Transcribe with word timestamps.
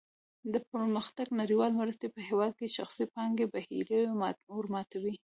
د 0.53 0.55
پرمختګ 0.71 1.27
نړیوالې 1.41 1.75
مرستې 1.81 2.07
په 2.15 2.19
هېواد 2.29 2.51
کې 2.57 2.65
د 2.67 2.73
شخصي 2.77 3.05
پانګې 3.13 3.45
بهیر 3.53 3.87
ورماتوي. 4.55 5.15